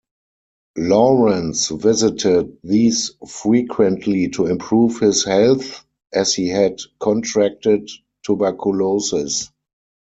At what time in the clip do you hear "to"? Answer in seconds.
4.29-4.47